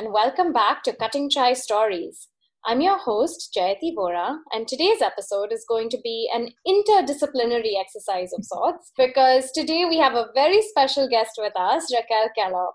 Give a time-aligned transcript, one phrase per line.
[0.00, 2.28] And welcome back to Cutting Chai Stories.
[2.64, 8.32] I'm your host, Jayati Vora, and today's episode is going to be an interdisciplinary exercise
[8.32, 12.68] of sorts because today we have a very special guest with us, Raquel Keller.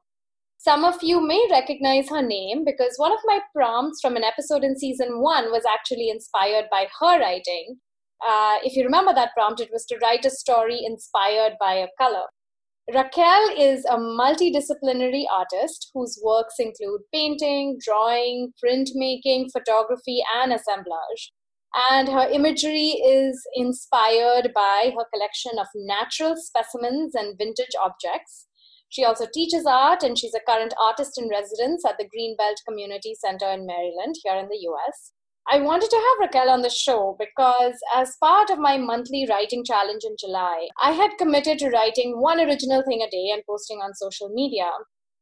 [0.59, 4.63] Some of you may recognize her name because one of my prompts from an episode
[4.63, 7.80] in season one was actually inspired by her writing.
[8.23, 11.88] Uh, if you remember that prompt, it was to write a story inspired by a
[11.99, 12.26] color.
[12.94, 21.34] Raquel is a multidisciplinary artist whose works include painting, drawing, printmaking, photography, and assemblage.
[21.73, 28.45] And her imagery is inspired by her collection of natural specimens and vintage objects.
[28.90, 33.15] She also teaches art, and she's a current artist in residence at the Greenbelt Community
[33.15, 35.12] Center in Maryland, here in the US.
[35.48, 39.63] I wanted to have Raquel on the show because, as part of my monthly writing
[39.63, 43.77] challenge in July, I had committed to writing one original thing a day and posting
[43.77, 44.71] on social media.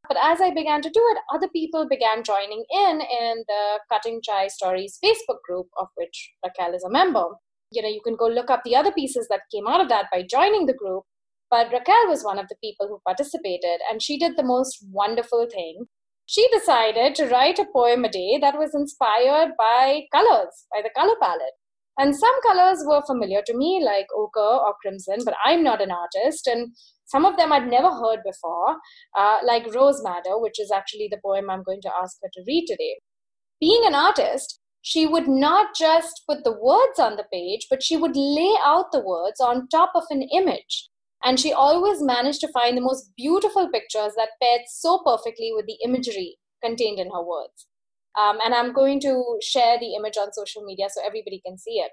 [0.07, 4.21] But as I began to do it, other people began joining in in the Cutting
[4.23, 7.25] Chai Stories Facebook group, of which Raquel is a member.
[7.71, 10.05] You know, you can go look up the other pieces that came out of that
[10.09, 11.03] by joining the group.
[11.51, 15.47] But Raquel was one of the people who participated, and she did the most wonderful
[15.51, 15.87] thing
[16.25, 20.89] she decided to write a poem a day that was inspired by colors, by the
[20.95, 21.57] color palette.
[21.97, 25.91] And some colors were familiar to me, like ochre or crimson, but I'm not an
[25.91, 26.47] artist.
[26.47, 26.71] And
[27.05, 28.77] some of them I'd never heard before,
[29.17, 32.43] uh, like Rose Madder, which is actually the poem I'm going to ask her to
[32.47, 32.95] read today.
[33.59, 37.95] Being an artist, she would not just put the words on the page, but she
[37.95, 40.89] would lay out the words on top of an image.
[41.25, 45.65] And she always managed to find the most beautiful pictures that paired so perfectly with
[45.65, 47.67] the imagery contained in her words.
[48.21, 51.75] Um, and I'm going to share the image on social media so everybody can see
[51.79, 51.91] it.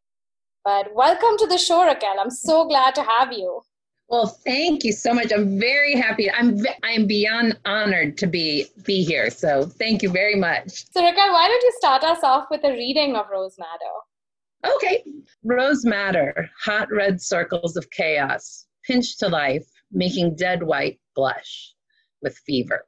[0.65, 2.21] But welcome to the show, Raquel.
[2.21, 3.63] I'm so glad to have you.
[4.09, 5.33] Well, thank you so much.
[5.33, 6.29] I'm very happy.
[6.29, 9.31] I'm I'm beyond honored to be be here.
[9.31, 10.91] So thank you very much.
[10.91, 14.75] So Raquel, why don't you start us off with a reading of Rose Madder?
[14.75, 15.05] Okay.
[15.45, 21.75] Rose Madder, hot red circles of chaos pinch to life, making dead white blush
[22.23, 22.85] with fever.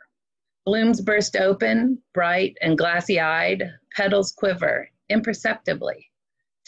[0.65, 3.65] Blooms burst open, bright and glassy eyed,
[3.97, 6.11] petals quiver imperceptibly,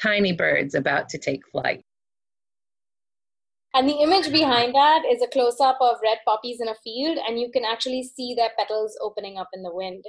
[0.00, 1.84] tiny birds about to take flight.
[3.72, 7.18] And the image behind that is a close up of red poppies in a field,
[7.26, 10.04] and you can actually see their petals opening up in the wind.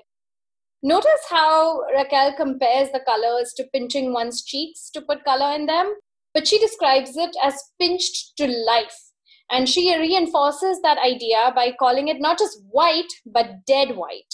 [0.84, 5.96] Notice how Raquel compares the colors to pinching one's cheeks to put color in them,
[6.36, 9.06] but she describes it as pinched to life
[9.50, 14.34] and she reinforces that idea by calling it not just white, but dead white.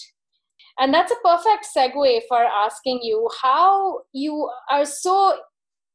[0.80, 5.38] And that's a perfect segue for asking you how you are so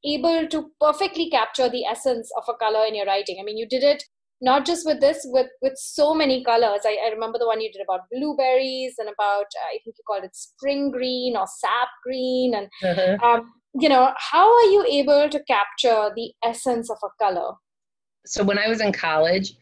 [0.04, 3.38] able to perfectly capture the essence of a color in your writing.
[3.40, 4.04] I mean, you did it
[4.42, 6.80] not just with this, with, with so many colors.
[6.84, 10.04] I, I remember the one you did about blueberries and about, uh, I think you
[10.06, 12.54] called it spring green or sap green.
[12.54, 13.26] And, uh-huh.
[13.26, 17.54] um, you know, how are you able to capture the essence of a color?
[18.26, 19.54] so when I was in college,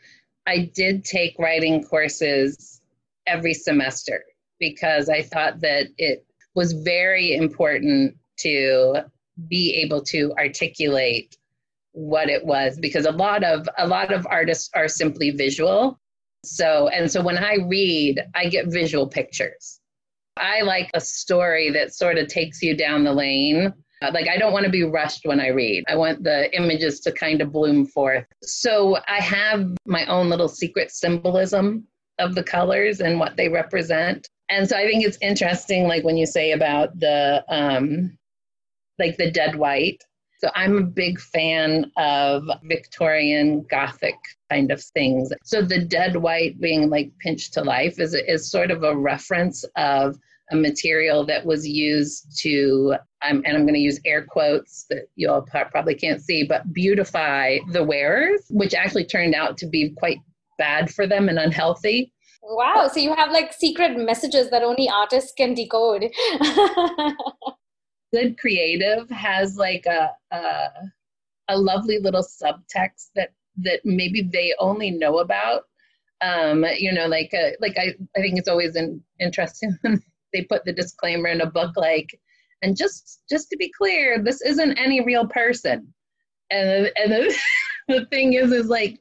[0.46, 2.80] I did take writing courses
[3.26, 4.24] every semester
[4.58, 9.04] because I thought that it was very important to
[9.48, 11.36] be able to articulate
[11.92, 15.98] what it was because a lot of a lot of artists are simply visual.
[16.44, 19.80] So and so when i read i get visual pictures.
[20.36, 23.72] I like a story that sort of takes you down the lane
[24.12, 25.84] like I don't want to be rushed when I read.
[25.88, 28.26] I want the images to kind of bloom forth.
[28.42, 31.86] So I have my own little secret symbolism
[32.18, 34.28] of the colors and what they represent.
[34.50, 38.16] And so I think it's interesting, like when you say about the um,
[38.98, 40.02] like the dead white.
[40.38, 44.16] So I'm a big fan of Victorian Gothic
[44.50, 45.32] kind of things.
[45.42, 49.64] So the dead white being like pinched to life is is sort of a reference
[49.76, 50.18] of
[50.50, 55.08] a material that was used to, um, and I'm going to use air quotes that
[55.16, 59.90] you all probably can't see, but beautify the wearers, which actually turned out to be
[59.96, 60.18] quite
[60.58, 62.12] bad for them and unhealthy.
[62.42, 66.10] Wow, so you have like secret messages that only artists can decode.
[68.12, 70.68] Good creative has like a, a
[71.48, 75.62] a lovely little subtext that that maybe they only know about
[76.24, 79.76] um, you know, like uh, like I, I think it's always an interesting
[80.34, 82.18] they put the disclaimer in a book like,
[82.60, 85.94] and just just to be clear, this isn't any real person.
[86.50, 87.34] And and the,
[87.88, 88.98] the thing is, is like,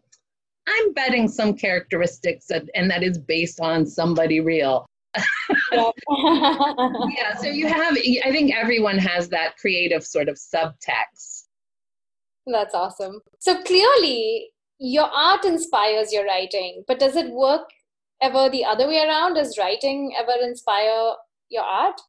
[0.68, 4.86] I'm betting some characteristics that, and that is based on somebody real.
[5.72, 5.92] yeah,
[7.40, 11.44] so you have, I think everyone has that creative sort of subtext.
[12.48, 13.22] That's awesome.
[13.40, 14.50] So clearly,
[14.80, 17.70] your art inspires your writing, but does it work
[18.22, 19.36] ever the other way around?
[19.36, 21.14] Does writing ever inspire
[21.50, 22.00] your art?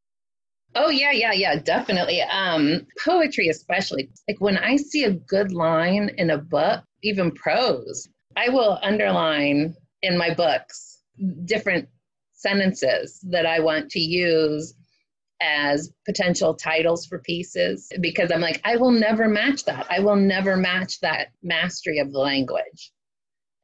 [0.76, 2.20] Oh yeah, yeah, yeah, definitely.
[2.22, 4.10] Um, poetry especially.
[4.28, 9.74] Like when I see a good line in a book, even prose, I will underline
[10.02, 11.02] in my books
[11.44, 11.88] different
[12.32, 14.74] sentences that I want to use
[15.40, 19.86] as potential titles for pieces because I'm like, I will never match that.
[19.90, 22.92] I will never match that mastery of the language.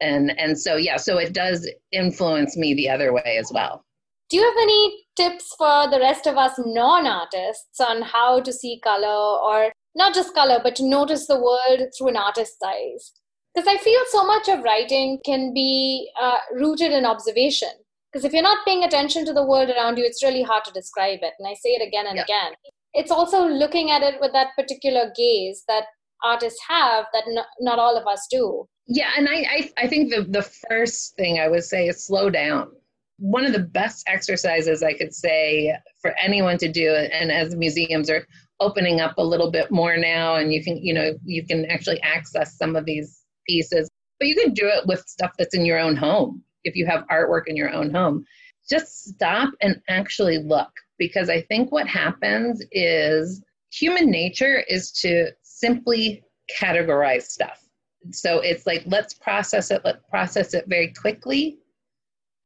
[0.00, 3.84] And and so yeah, so it does influence me the other way as well.
[4.30, 8.80] Do you have any tips for the rest of us non-artists on how to see
[8.82, 13.12] color or not just color but to notice the world through an artist's eyes?
[13.54, 17.70] Because I feel so much of writing can be uh, rooted in observation
[18.10, 20.72] because if you're not paying attention to the world around you, it's really hard to
[20.72, 21.34] describe it.
[21.38, 22.24] And I say it again and yeah.
[22.24, 22.52] again.
[22.92, 25.84] It's also looking at it with that particular gaze that
[26.24, 28.66] artists have that not, not all of us do.
[28.86, 32.30] Yeah, and I, I, I think the, the first thing I would say is slow
[32.30, 32.70] down.
[33.18, 38.10] One of the best exercises I could say for anyone to do, and as museums
[38.10, 38.26] are
[38.58, 42.00] opening up a little bit more now, and you can, you know, you can actually
[42.02, 43.88] access some of these pieces,
[44.18, 47.06] but you can do it with stuff that's in your own home if you have
[47.10, 48.24] artwork in your own home,
[48.68, 50.70] just stop and actually look.
[50.98, 53.42] Because I think what happens is
[53.72, 55.30] human nature is to
[55.60, 56.24] simply
[56.58, 57.64] categorize stuff.
[58.10, 61.58] So it's like let's process it, let's process it very quickly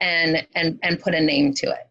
[0.00, 1.88] and and and put a name to it.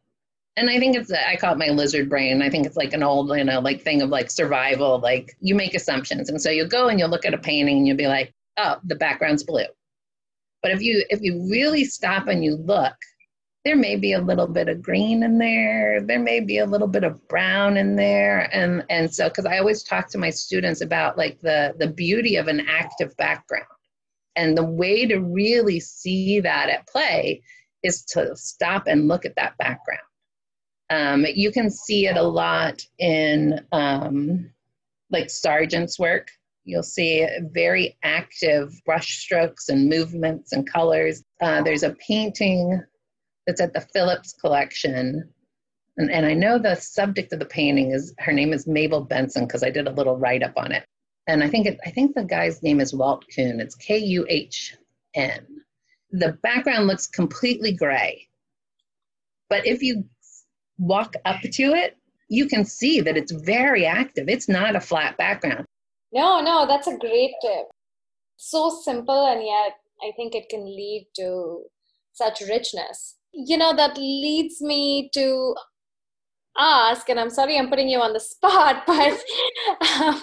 [0.55, 2.41] And I think it's I call it my lizard brain.
[2.41, 4.99] I think it's like an old, you know, like thing of like survival.
[4.99, 6.29] Like you make assumptions.
[6.29, 8.77] And so you'll go and you'll look at a painting and you'll be like, oh,
[8.83, 9.65] the background's blue.
[10.61, 12.95] But if you if you really stop and you look,
[13.65, 16.01] there may be a little bit of green in there.
[16.01, 19.57] There may be a little bit of brown in there, and and so because I
[19.57, 23.65] always talk to my students about like the the beauty of an active background,
[24.35, 27.41] and the way to really see that at play
[27.83, 30.01] is to stop and look at that background.
[30.89, 34.51] Um, you can see it a lot in um,
[35.09, 36.27] like Sargent's work.
[36.65, 41.23] You'll see very active brush strokes and movements and colors.
[41.41, 42.81] Uh, there's a painting
[43.45, 45.29] that's at the Phillips collection.
[45.97, 49.45] And, and I know the subject of the painting is her name is Mabel Benson
[49.45, 50.85] because I did a little write up on it.
[51.27, 53.59] And I think it, I think the guy's name is Walt Kuhn.
[53.59, 54.75] It's K U H
[55.13, 55.45] N.
[56.11, 58.27] The background looks completely gray.
[59.49, 60.05] But if you
[60.77, 61.97] walk up to it,
[62.29, 64.27] you can see that it's very active.
[64.27, 65.65] It's not a flat background.
[66.11, 67.67] No, no, that's a great tip.
[68.37, 71.63] So simple, and yet I think it can lead to
[72.13, 73.15] such richness.
[73.33, 75.55] You know, that leads me to
[76.57, 79.13] ask, and I'm sorry I'm putting you on the spot, but
[80.01, 80.21] um,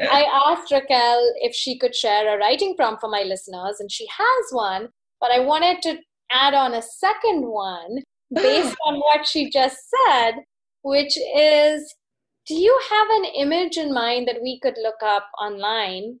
[0.00, 4.06] I asked Raquel if she could share a writing prompt for my listeners, and she
[4.06, 4.88] has one,
[5.20, 5.98] but I wanted to
[6.30, 7.98] add on a second one
[8.34, 10.32] based on what she just said,
[10.82, 11.94] which is
[12.46, 16.20] do you have an image in mind that we could look up online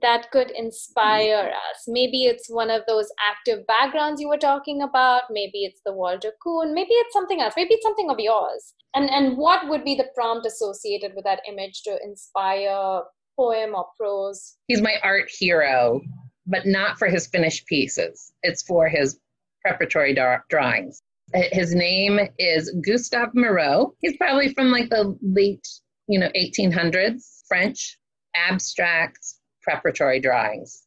[0.00, 1.70] that could inspire mm-hmm.
[1.70, 1.84] us?
[1.86, 5.24] Maybe it's one of those active backgrounds you were talking about.
[5.30, 6.74] Maybe it's the Walter Kuhn.
[6.74, 7.54] Maybe it's something else.
[7.56, 8.74] Maybe it's something of yours.
[8.94, 13.02] And and what would be the prompt associated with that image to inspire
[13.38, 14.56] poem or prose?
[14.68, 16.00] He's my art hero,
[16.46, 18.32] but not for his finished pieces.
[18.42, 19.18] It's for his
[19.62, 20.16] preparatory
[20.48, 21.02] drawings.
[21.34, 23.94] His name is Gustave Moreau.
[24.00, 25.66] He's probably from like the late,
[26.08, 27.96] you know, 1800s, French,
[28.36, 29.18] abstract
[29.62, 30.82] preparatory drawings.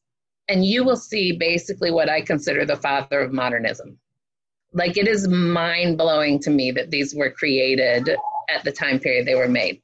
[0.48, 3.98] And you will see basically what I consider the father of modernism.
[4.74, 8.10] Like it is mind blowing to me that these were created
[8.50, 9.82] at the time period they were made.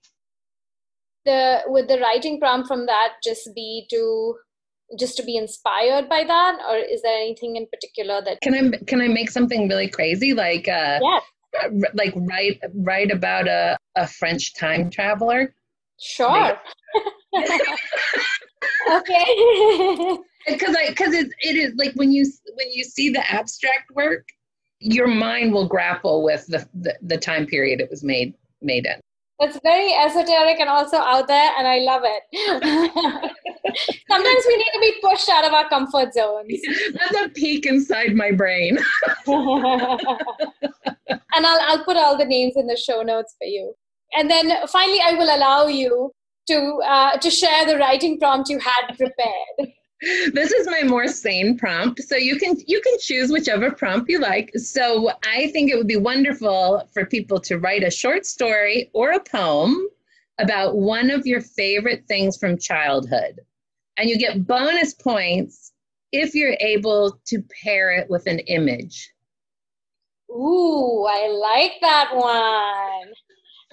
[1.26, 4.36] The would the writing prompt from that just be to
[5.00, 8.78] just to be inspired by that or is there anything in particular that can i
[8.86, 11.20] can i make something really crazy like uh yeah
[11.94, 15.54] like write write about a, a french time traveler
[15.98, 16.58] sure
[18.92, 22.26] okay because i because it, it is like when you
[22.56, 24.28] when you see the abstract work
[24.80, 29.00] your mind will grapple with the, the, the time period it was made made in
[29.42, 32.24] it's very esoteric and also out there, and I love it.
[34.08, 36.62] Sometimes we need to be pushed out of our comfort zones.
[36.94, 38.78] That's a peek inside my brain.
[39.28, 40.06] and
[41.36, 43.74] I'll, I'll put all the names in the show notes for you.
[44.14, 46.12] And then finally, I will allow you
[46.48, 49.74] to uh, to share the writing prompt you had prepared.
[50.34, 52.02] This is my more sane prompt.
[52.02, 54.52] So you can you can choose whichever prompt you like.
[54.58, 59.12] So i think it would be wonderful for people to write a short story or
[59.12, 59.78] a poem
[60.40, 63.42] about one of your favorite things from childhood.
[63.98, 65.72] And you get bonus points
[66.12, 69.12] if you're able to pair it with an image.
[70.32, 73.14] Ooh, I like that one.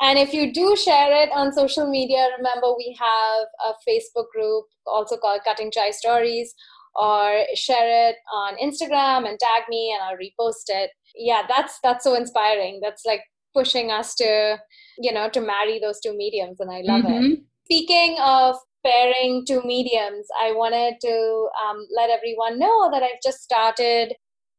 [0.01, 4.67] And if you do share it on social media, remember we have a Facebook group
[4.87, 6.55] also called Cutting Chai Stories,
[6.95, 10.91] or share it on Instagram and tag me and I'll repost it.
[11.15, 12.81] Yeah, that's that's so inspiring.
[12.83, 13.23] That's like
[13.55, 14.59] pushing us to,
[14.99, 17.33] you know, to marry those two mediums and I love mm-hmm.
[17.33, 17.39] it.
[17.65, 23.43] Speaking of pairing two mediums, I wanted to um, let everyone know that I've just
[23.43, 24.15] started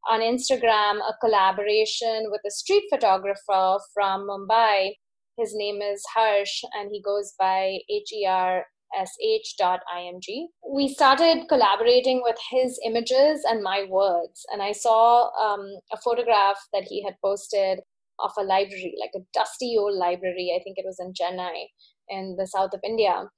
[0.10, 4.94] on Instagram a collaboration with a street photographer from Mumbai.
[5.40, 8.66] His name is Harsh, and he goes by H E R
[8.98, 10.48] S H.img.
[10.68, 16.58] We started collaborating with his images and my words, and I saw um, a photograph
[16.74, 17.80] that he had posted
[18.20, 20.52] of a library, like a dusty old library.
[20.54, 21.68] I think it was in Chennai
[22.10, 23.30] in the south of India.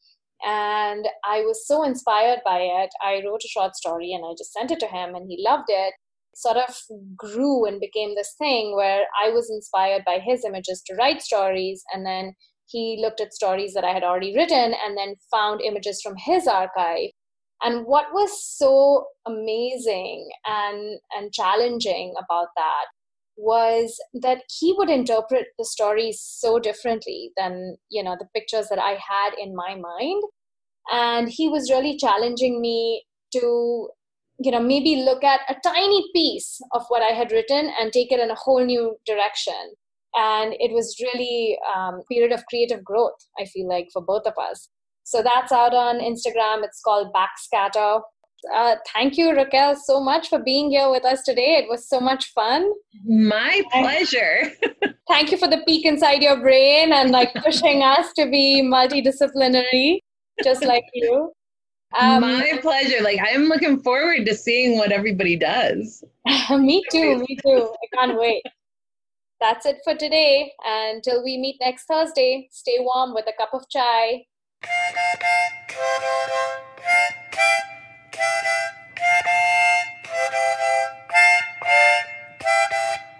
[0.43, 2.89] And I was so inspired by it.
[3.05, 5.70] I wrote a short story and I just sent it to him, and he loved
[5.70, 5.93] it
[6.35, 6.75] sort of
[7.15, 11.83] grew and became this thing where I was inspired by his images to write stories.
[11.93, 12.33] And then
[12.67, 16.47] he looked at stories that I had already written and then found images from his
[16.47, 17.09] archive.
[17.63, 22.85] And what was so amazing and, and challenging about that
[23.38, 28.77] was that he would interpret the stories so differently than you know the pictures that
[28.77, 30.21] i had in my mind
[30.91, 33.88] and he was really challenging me to
[34.43, 38.12] you know maybe look at a tiny piece of what i had written and take
[38.12, 39.74] it in a whole new direction.
[40.13, 44.33] And it was really um, period of creative growth i feel like for both of
[44.38, 44.69] us.
[45.03, 46.63] So that's out on instagram.
[46.63, 48.01] It's called backscatter.
[48.53, 51.57] Uh, thank you raquel so much for being here with us today.
[51.62, 52.69] It was so much fun.
[53.05, 54.51] My pleasure.
[55.07, 60.00] thank you for the peek inside your brain and like pushing us to be multidisciplinary
[60.43, 61.31] just like you
[62.00, 63.03] um, My pleasure.
[63.03, 66.03] Like I'm looking forward to seeing what everybody does.
[66.50, 67.19] me too.
[67.19, 67.74] Me too.
[67.74, 68.43] I can't wait.
[69.39, 70.51] That's it for today.
[70.65, 74.25] Until we meet next Thursday, stay warm with a cup of chai.